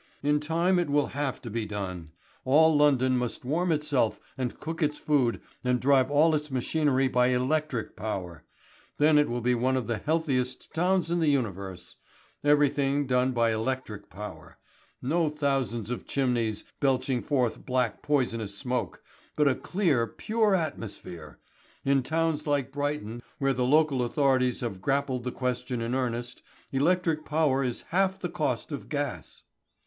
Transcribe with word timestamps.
"In 0.23 0.39
time 0.39 0.79
it 0.79 0.89
will 0.89 1.05
have 1.09 1.39
to 1.43 1.51
be 1.51 1.67
done. 1.67 2.09
All 2.43 2.75
London 2.75 3.15
must 3.19 3.45
warm 3.45 3.71
itself 3.71 4.19
and 4.35 4.59
cook 4.59 4.81
its 4.81 4.97
food 4.97 5.39
and 5.63 5.79
drive 5.79 6.09
all 6.09 6.33
its 6.33 6.49
machinery 6.49 7.07
by 7.07 7.27
electric 7.27 7.95
power. 7.95 8.43
Then 8.97 9.19
it 9.19 9.29
will 9.29 9.41
be 9.41 9.53
one 9.53 9.77
of 9.77 9.85
the 9.85 9.99
healthiest 9.99 10.73
towns 10.73 11.11
in 11.11 11.19
the 11.19 11.29
universe. 11.29 11.97
Everything 12.43 13.05
done 13.05 13.31
by 13.31 13.51
electric 13.53 14.09
power. 14.09 14.57
No 15.03 15.29
thousands 15.29 15.91
of 15.91 16.07
chimneys 16.07 16.63
belching 16.79 17.21
forth 17.21 17.63
black 17.63 18.01
poisonous 18.01 18.57
smoke, 18.57 19.03
but 19.35 19.47
a 19.47 19.53
clear, 19.53 20.07
pure 20.07 20.55
atmosphere. 20.55 21.37
In 21.85 22.01
towns 22.01 22.47
like 22.47 22.71
Brighton, 22.71 23.21
where 23.37 23.53
the 23.53 23.65
local 23.65 24.01
authorities 24.03 24.61
have 24.61 24.81
grappled 24.81 25.25
the 25.25 25.31
question 25.31 25.79
in 25.79 25.93
earnest, 25.93 26.41
electric 26.71 27.23
power 27.23 27.63
is 27.63 27.83
half 27.89 28.17
the 28.17 28.29
cost 28.29 28.71
of 28.71 28.89
gas. 28.89 29.43